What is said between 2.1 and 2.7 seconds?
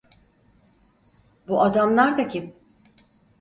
da kim?